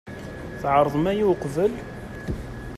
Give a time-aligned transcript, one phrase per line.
[0.61, 1.73] Tɛerḍem aya uqbel?